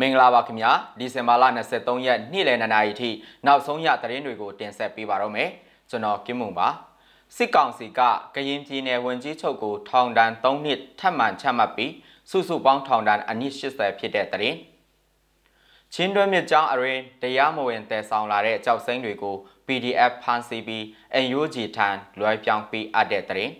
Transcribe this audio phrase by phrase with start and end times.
[0.00, 3.10] မင်္ဂလာပါခင်ဗျာဒီဇင်ဘာလ23ရက်နေ့လယ်2နာရီထိ
[3.46, 5.50] နောက်ဆုံးရသတင်းတွေကိုတင်ဆက်ပေးပါတော့မယ်
[5.90, 6.68] ကျွန်တော်ကင်းမုံပါ
[7.36, 8.00] စစ်ကောင်စီက
[8.34, 11.92] ကရင်ပြည်နယ်ဝန်ကြီးချုပ်ကိုထောင်ဒဏ်3နှစ်ထပ်မံချမှတ်ပြီး
[12.30, 14.58] စုစုပေါင်းထောင်ဒဏ်အနည်း80ဖြစ်တဲ့သတင်း
[15.94, 19.36] ချင်းတွဲမြစ်ကြောင်းအရင်တရားမဝင်တည်ဆောင်လာတဲ့ကြောက်စိမ့်တွေကို
[19.66, 20.82] PDF ဖန်စီပြီး
[21.24, 21.88] NUG ထံ
[22.18, 23.52] လွှဲပြောင်းပေးအပ်တဲ့သတင်း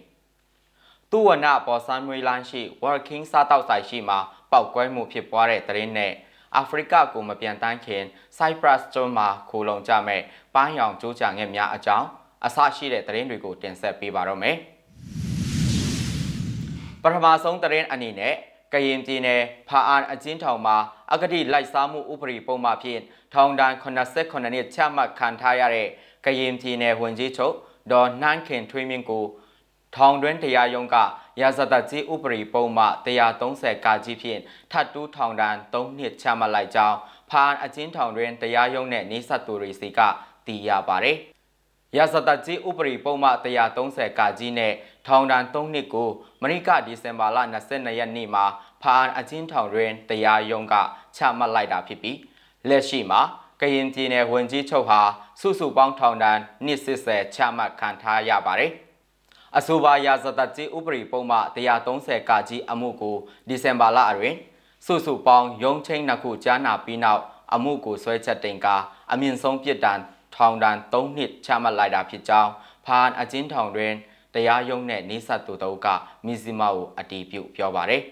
[1.10, 4.18] သူဝနပေါ်ဆန်မွေလန်းရှိ Working စားတောက်ဆိုင်ရှိမှာ
[4.52, 6.12] ပောက်ကွဲမှုဖြစ်ပွားတဲ့သတင်းနဲ့
[6.56, 8.02] အာဖရိကကိုမပြန်တန်းခင်
[8.36, 10.22] Cyprus ကျွန်းမှာခိုလုံကြမဲ့
[10.54, 12.06] ပန်းရောင်ကျိုးချငယ်များအကြောင်း
[12.46, 14.56] အဆရှိတဲ့သတင်းတွေကိုတင်ဆက်ပေးပါတော့မယ်
[17.02, 18.34] ပထမဆုံးသတင်းအနေနဲ့
[18.72, 20.76] ကရင်ပြည်နယ်ဖာအာအချင်းထောင်မှာ
[21.12, 23.00] အဂတိလိုက်စားမှုဥပဒေပုံမှန်ဖြင့်
[23.34, 25.88] ထောင်ဒဏ်89နှစ်ချမှတ်ခံထားရတဲ့
[26.24, 27.54] ကရင်ပြည်နယ်ဝန်ကြီးချုပ်
[27.92, 29.24] ဒေါ်နှန်းခင်ထွေးမြင့်ကို
[29.96, 30.96] ထောင်တွင်းတရားရုံးက
[31.40, 32.84] ရာဇသကြီးဥပဒေပုံမှ
[33.36, 34.40] 130ကကြီးဖြင့်
[34.70, 36.96] ထပ်တူးထောင်ဒဏ်3နှစ်ချမှတ်လိုက်ကြောင်း
[37.30, 40.00] ဖာအချင်းထောင်တွင်တရားရုံးနှင့်နေဆက်သူတွေစီက
[40.46, 41.18] သိရပါသည်
[41.96, 43.30] ရာဇသကြီးဥပဒေပုံမှ
[43.74, 44.72] 130ကကြီးနဲ့
[45.06, 46.10] ထောင်ဒဏ်3နှစ်ကို
[46.42, 48.44] မရိကဒီဇင်ဘာလ22ရက်နေ့မှာ
[48.82, 50.74] ဖာအချင်းထောင်တွင်တရားရုံးက
[51.16, 52.18] ချမှတ်လိုက်တာဖြစ်ပြီး
[52.68, 53.20] လက်ရှိမှာ
[53.60, 55.00] ကရင်ပြည်နယ်ဝန်ကြီးချုပ်ဟာ
[55.40, 58.72] စုစုပေါင်းထောင်ဒဏ်နှစ်80ချမှတ်ခံထားရပါတယ်။
[59.58, 61.38] အဆိုပါရာဇသက်ကြီးဥပဒေပုံမှ
[61.84, 63.16] 130ကကြီးအမှုကို
[63.48, 64.36] ဒီဇင်ဘာလအတွင်း
[64.86, 67.22] စုစုပေါင်းရုံးချင်းနှစ်ခုကြားနာပြီးနောက်
[67.54, 68.66] အမှုကိုဆွဲချက်တင်က
[69.12, 70.00] အမြင့်ဆုံးပြစ်ဒဏ်
[70.34, 72.50] ထောင်ဒဏ်3နှစ်ချမှတ်လိုက်တာဖြစ်ကြောင်း
[72.86, 73.92] ဖာန်အကျဉ်းထောင်တွင်
[74.34, 75.86] တရားရုံးနဲ့နေဆက်သူတို့က
[76.26, 78.02] မီဇီမာကိုအတီးပြုတ်ပြောပါတယ်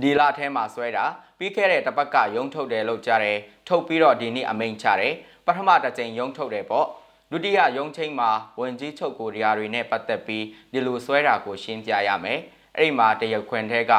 [0.00, 1.04] ဒီလထဲမှာဆွဲတာ
[1.38, 5.14] ပြီးခဲ့တဲ့တပတ်ကရုံးထုတ်တယ်လို့ကြားတယ်ထုတ်ပြီးတော့ဒီနေ့အမိန့်ချတယ်
[5.46, 6.86] ပထမတစ်ကြိမ်ရုံးထုတ်တယ်ပေါ့
[7.32, 12.40] ဒုတိယရုံးချိန်မှာဝင်ကြီးချုပ်ကိုတရားတွေနဲ့ပတ်သက်ပြီးဒီလိုဆွဲတာကိုရှင်းပြရမယ်။
[12.76, 13.92] အဲ့ဒီမှာတရုတ်ခွင်ထဲက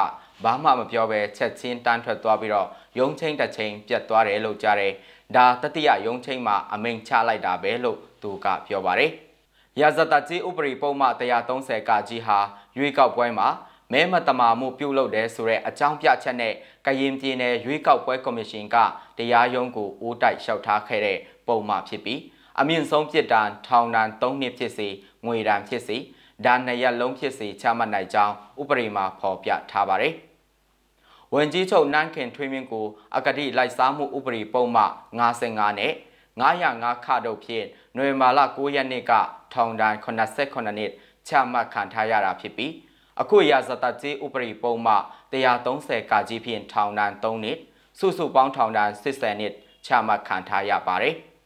[0.43, 2.67] ဘာမှမပြောဘဲချက်ချင်းတန်းထွက်သွားပြီးတော့
[2.99, 4.93] ရုံးချိန်တစ်ချိန်ပြတ်သွားတယ်လို့ကြားတယ်။
[5.35, 9.11] ဒါတတိယရုံးချိန်မှာအမိန့်ချလိုက်တာပဲလို့သူကပြောပါတယ်။
[9.79, 11.07] ရာဇသကြီးဥပဒေပုံမှ
[11.47, 12.39] 130ကကြီးဟာ
[12.77, 13.47] ရွေးကောက်ပွဲမှာ
[13.93, 16.53] မဲမတမာမှုပြုလုပ်တယ်ဆိုတဲ့အကြောင်းပြချက်နဲ့
[16.85, 18.75] ကရင်ပြည်နယ်ရွေးကောက်ပွဲကော်မရှင်က
[19.17, 21.17] တရားရုံးကိုအိုးတိုက်လျှောက်ထားခဲ့တဲ့
[21.47, 22.19] ပုံမှဖြစ်ပြီး
[22.59, 24.87] အမြင့်ဆုံးပြစ်ဒဏ်ထောင်ဒဏ်3နှစ်ဖြစ်စေ
[25.25, 25.97] ငွေဒဏ်ဖြစ်စေ
[26.45, 30.13] ဒါနှစ်ရက်လုံးဖြစ်စေချမှတ်နိုင်ကြောင်းဥပဒေမှာဖော်ပြထားပါတယ်။
[31.33, 32.85] ဝန်ကြီးချုပ်နန်းခင်ထွေးမြင့်ကို
[33.17, 34.83] အကတိလိုက်စားမှုဥပဒေပုံမှ
[35.27, 35.93] 55နဲ့
[36.41, 37.65] 905ခတို့ဖြင့်
[37.97, 39.11] နွေမာလ9ရက်နေ့က
[39.53, 40.91] ထောင်ဒဏ်89နှစ်
[41.27, 42.73] ချမှတ်ခံထားရတာဖြစ်ပြီး
[43.21, 44.95] အခုရာဇသကြီးဥပဒေပုံမှ
[45.33, 47.57] 130ကကြီးဖြင့်ထောင်ဒဏ်3နှစ်
[47.99, 49.53] စုစုပေါင်းထောင်ဒဏ်80နှစ်
[49.85, 51.15] ချမှတ်ခံထားရပါတယ်။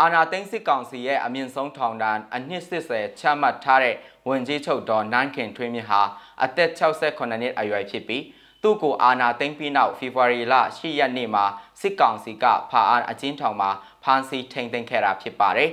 [0.00, 3.94] အာနာသိန်းစစ်ကောင်စီရဲ့အမြင့်ဆုံးထောင်ဒဏ်အနှစ်80ချမှတ်ထားတဲ့
[4.28, 6.02] ဝန်ကြီးချုပ်ဒေါ်နန်းခင်ထွေးမြင့်ဟာ
[6.44, 8.22] အသက်68နှစ်အရွယ်ဖြစ်ပြီး
[8.62, 11.44] သူ့ကိုအာနာသိန်းပြီးနောက်ဖေဖော်ဝါရီလ10ရက်နေ့မှာ
[11.80, 13.70] စစ်ကောင်စီကဖာအားအကျဉ်းထောင်မှာ
[14.02, 15.70] ဖမ်းဆီးထိန်သိမ်းခဲ့တာဖြစ်ပါတယ်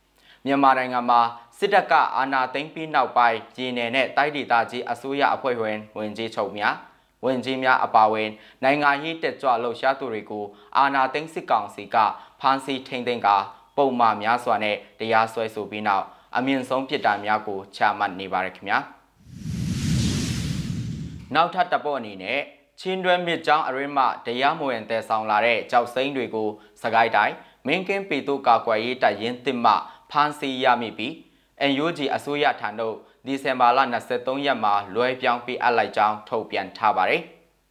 [0.46, 1.20] ။မြန်မာနိုင်ငံမှာ
[1.58, 6.74] စစ်တပ်ကအာဏာသိမ်းပြီးနောက်ပိုင်းပြည်내နဲ့တိုက်ဒေသကြီးအစိုးရအဖွဲ့ဝင်ဝင်ကြီးချုပ်များ
[7.24, 8.30] ဝင်ကြီးများအပါအဝင်
[8.64, 10.44] နိုင်ငံရေးတက်ကြွလှုပ်ရှားသူတွေကို
[10.76, 11.96] အာဏာသိမ်းစစ်ကောင်စီက
[12.40, 13.36] ဖမ်းဆီးထိန်သိမ်းကာ
[13.76, 16.04] ပုံမှန်များစွာနဲ့တရားစွဲဆိုပြီးနောက်
[16.36, 18.78] အမြင့်ဆုံးပြစ်ဒဏ်များကိုချမှတ်နေပါရခင်ဗျာ
[21.34, 22.40] နောက်ထပ်တပ်ပေါ်အနေနဲ့
[22.80, 26.48] ချင်းတွဲမြစ်ကြောင်းအရင်းမှတရားမဝင်တဲဆောင်လာတဲ့ကြောက်စိမ့်တွေကို
[26.82, 27.34] စကိုင်းတိုင်း
[27.66, 29.72] မင်းကင်းပေတို့ကာကွယ်ရေးတပ်ရင်းတစ်မှ
[30.10, 31.12] ဖမ်းဆီးရမိပြီး
[31.70, 33.78] NUG အစိုးရထံသို့ဒီဇင်ဘာလ
[34.12, 37.22] 23ရက်မှာလွှဲပြောင်းပေးအပ်လိုက်ကြောင်းထုတ်ပြန်ထားပါတယ်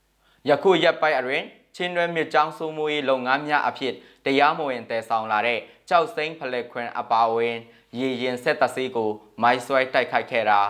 [0.49, 3.93] ။ယခုရက်ပိုင်းအတွင်း ချင်းတွဲမြစ်ကြောင်းစိုးမိုးရေးလုပ်ငန်းများအဖြစ်
[4.25, 5.59] တရားမဝင်တည်ဆောင်လာတဲ့
[5.89, 7.55] ကြောက်စိမ့်ဖလက်ခွင်အပါဝင်
[7.99, 9.09] ရေရင်ဆက်တဆေးကို
[9.41, 10.61] မိုင်းဆွဲတိုက်ခိုက်ခဲ့တာ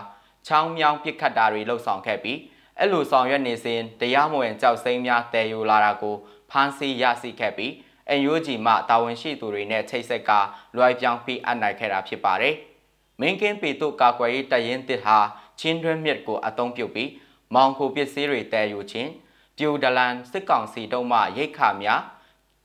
[0.46, 2.38] ချောင်းမြောင်းပစ်ခတ်တာတွေလှုပ်ဆောင်ခဲ့ပြီး
[2.78, 6.16] အဲ့လိုဆောင်ရွက်နေစဉ်တရားမဝင်ကြောက်စိမ့်များတည်ယူလာတာကို
[6.50, 7.72] ဖမ်းဆီးရရှိခဲ့ပြီး
[8.08, 10.30] အန်ယူဂျီမှတာဝန်ရှိသူတွေနဲ့ချိတ်ဆက်က
[10.76, 12.54] လွှဲပြောင်းပြီးအနိုင်ခဲ့တာဖြစ်ပါတယ်။
[13.20, 15.18] မင်းကင်းပေတို့ကာကွယ်ရေးတရင်တစ်ဟာ
[15.60, 17.10] ချင်းတွင်းမြစ်ကိုအုံပြုတ်ပြီး
[17.54, 19.10] မောင်ခိုပစ္စည်းတွေတည်ယူခြင်း
[19.58, 22.00] ပြူဒလန်စစ်ကောင်စီတုံးမှရိတ်ခါများ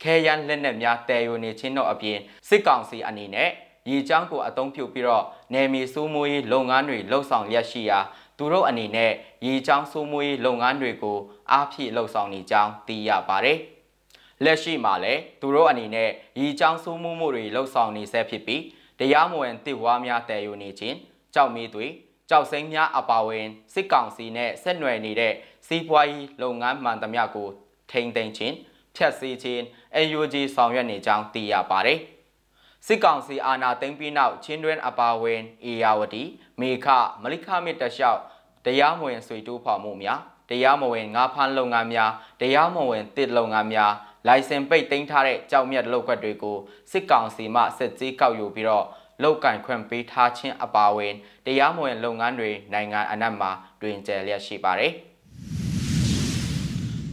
[0.01, 2.17] ခဲရန်လက်နက်များတည်ယူနေခြင်းတို့အပြင်
[2.47, 3.49] စစ်ကောင်စီအနေနဲ့
[3.89, 7.99] ရေချောင်းကိုအသုံးပြုပြီးတော့နယ်မြေစိုးမိုးရေးလုပ်ငန်းတွေလှုပ်ဆောင်လျက်ရှိရာ
[8.37, 9.11] သူတို့အနေနဲ့
[9.47, 11.17] ရေချောင်းစိုးမိုးရေးလုပ်ငန်းတွေကို
[11.51, 13.57] အားဖြည့်လှုပ်ဆောင်နေကြောင်းသိရပါတယ်။
[14.43, 16.09] လက်ရှိမှာလည်းသူတို့အနေနဲ့
[16.39, 18.63] ရေချောင်းစိုးမိုးမှုတွေလှုပ်ဆောင်နေဆဲဖြစ်ပြီး
[18.99, 20.97] တရားမဝင်တစ်ဝါများတည်ယူနေခြင်း
[21.33, 21.87] ကြောက်မီးတွေ
[22.31, 25.33] ကြောက်စိမ်းများအပါဝင်စစ်ကောင်စီနဲ့ဆက်နွယ်နေတဲ့
[25.67, 27.49] စီးပွားရေးလုပ်ငန်းမှန်သမျှကို
[27.91, 28.55] ထိန်းသိမ်းခြင်း
[28.95, 29.61] ဖြတ်စည်းခြင်း
[29.95, 31.99] AUG ဆောင်ရွက်နေကြောင်းသိရပါတယ်။
[32.85, 36.23] စစ်ကောင်စီအာဏာသိမ်းပြီးနောက်ချင်းတွင်းအပါဝင်အေယာဝတီ
[36.59, 36.87] မေခ
[37.21, 38.19] မလိခမစ်တလျှောက်
[38.65, 40.19] တရားမဝင်ဆွေတူးဖော်မှုများ
[40.49, 42.11] တရားမဝင်ငါးဖမ်းလုပ်ငန်းများ
[42.41, 43.93] တရားမဝင်တစ်လုပ်ငန်းများ
[44.27, 46.57] လိုင်စင်ပိတ်သိမ်းထားတဲ့ကြောက်မြတ်လောက်ကွက်တွေကို
[46.91, 48.85] စစ်ကောင်စီမှစစ်ကြီးကောက်ယူပြီးတော့
[49.23, 51.13] လောက်ကင်ခွင့်ပေးထားခြင်းအပါအဝင်
[51.45, 54.91] တရားမဝင်လုပ်ငန်းတွေနိုင်ငံအနှံ့မှာတွင်ကျယ်လျက်ရှိပါတယ်။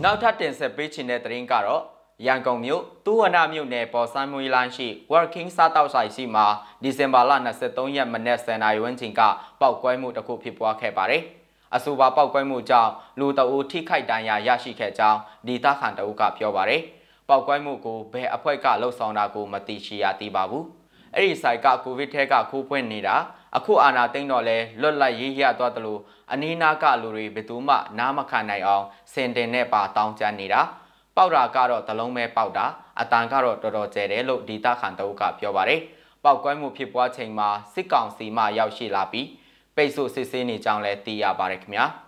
[0.03, 1.83] နောက်ထပ်တင်ဆက်ပေးချင်တဲ့သတင်းကတော့
[2.27, 6.47] ရန်ကုန်မြို့တူဝနာမြို့နယ်ပေါ်ဆန်းမွေးလိုင်းရှိ Working စားတောက်ဆိုင်ရှိမှာ
[6.83, 7.33] ဒီဇင်ဘာလ
[7.65, 9.21] 23ရက်မနက်10:00နာရီဝန်းကျင်က
[9.61, 11.23] ပောက်ကွဲမှုတစ်ခုဖြစ်ပွားခဲ့ပါတယ်။
[11.75, 16.83] အဆိုပါပောက်ကွဲမှုကြောင့်လူတအူထိခိုက်ဒဏ်ရာရရှိခဲ့ကြောင်းဒေသခံတအုပ်ကပြောပါတယ်။
[17.29, 20.65] ပောက်ကွဲမှုကိုဘယ်အဖွဲ့ကလှုပ်ဆောင်တာကိုမသိရှိရသေးပါဘူး။
[21.15, 23.17] အဲ့ဒီဆိုင်ကကိုဗစ်ထဲကခိုးပွင့်နေတာ
[23.57, 26.01] အခုအာနာသိမ့်တော့လဲလွတ်လပ်ရေးရသွားတယ်လို့
[26.33, 30.61] အနီးနားကလူတွေဘယ်သူမှနားမခံနိုင်အောင်စင်တင်နဲ့ပါတောင်းကြနေတာ။
[31.17, 32.67] ပေါက်တာကတော့သလုံးပဲပေါက်တာ
[33.01, 35.81] အတန်ကတော့တော်တော်ကျဲတယ်လို့ဒေတာခန်တအုပ်ကပြောပါတယ်။
[36.25, 39.29] ပောက်ကွဲမှုဖြစ်ပွားချိန်မှာစစ်ကောင်စီမှရောက်ရှိလာပြီး
[39.77, 41.87] ပိတ်ဆို့စစ်ဆေးနေကြောင်းလည်းသိရပါတယ်ခင်ဗျာ။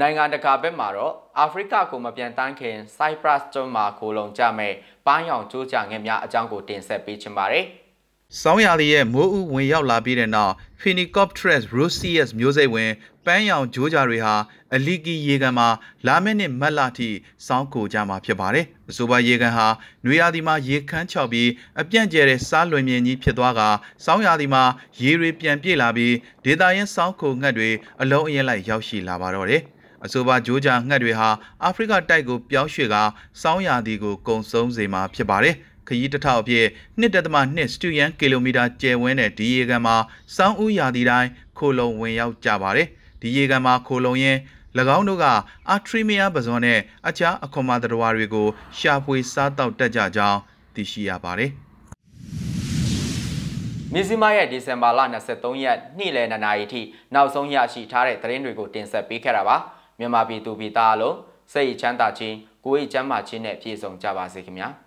[0.00, 4.72] နိုင်ငံတကာဘက်မှာတော့အာဖရိကကိုမပြန်တန်းခင် Cyprus ကျွန်းမှာခိုလုံကြမဲ့
[5.06, 7.64] ပန်းရောင်ကျိုးကြငယ်များအကြောင်းကိုတင်ဆက်ပေးချင်ပါတယ်။
[8.40, 12.90] စောင်းရာသီရဲ့မိုးဥဝင်ရောက်လာပြီးတဲ့နောက် Phenicopteris roseus မျိုးစိတ်ဝင်
[13.26, 14.34] ပန်းရောင်ဂျိုးကြတွေဟာ
[14.74, 15.68] အလီကီရေကန်မှာ
[16.06, 17.10] လာမယ့်နှစ်မတ်လထိ
[17.46, 19.66] စောင်းကိုကြမှာဖြစ်ပါတယ်။အဆိုပါရေကန်ဟာ
[20.04, 21.48] နွေရာသီမှာရေခမ်းချောက်ပြီး
[21.80, 23.60] အပြန့်ကျဲတဲ့စားလွင်မြင်ကြီးဖြစ်သွားက
[24.04, 24.64] စောင်းရာသီမှာ
[25.02, 26.14] ရေတွေပြန်ပြည့်လာပြီး
[26.44, 27.70] ဒေတာရင်စောင်းခိုငှက်တွေ
[28.02, 29.62] အလုံးအရင်လိုက်ရောက်ရှိလာပါတော့တယ်။
[30.06, 31.28] အဆိုပါဂျိုးကြငှက်တွေဟာ
[31.64, 32.96] အာဖရိကတိုက်ကိုပြောင်းရွှေ့က
[33.42, 35.54] စောင်းရာသီကိုကုံဆုံးစေမှာဖြစ်ပါတယ်။
[35.88, 36.66] ခရီးတစ်ထောက်အဖြစ်
[37.00, 39.96] 1.2စတူယန်ကီလိုမီတာကျယ်ဝန်းတဲ့ဒီရေကန်မှာ
[40.36, 42.88] စောင်းဦးရာသီတိုင်းခိုလုံဝင်ရောက်ကြပါတယ်။
[43.20, 44.36] ဒီရေကန်မှာခိုလုံရင်၎
[44.96, 45.24] င်းတို့က
[45.70, 48.46] အာထရီမီယာပဇွန်နဲ့အခြားအခွန်မာတရဝါတွေကို
[48.78, 50.40] ရှာဖွေစားတောက်တတ်ကြကြောင်း
[50.74, 51.52] သိရှိရပါတယ်။
[53.92, 55.00] မြစည်းမရဲ့ဒီဇင်ဘာလ
[55.32, 56.80] 23ရက်နေ့လယ်2နာရီထိ
[57.14, 59.56] နောက်ဆုံးရရှိထားတဲ့သတင်းတွေကိုတင်ဆက်ပေးခဲ့တာပါ
[59.98, 61.16] မြန်မာပြည်သူပြည်သားအလုံး
[61.52, 64.68] စိတ်ချမ်းသာခြင်းကိုယ်ရေးချမ်းသာခြင်းနဲ့ပြည့်စုံကြပါစေခင်ဗျာ။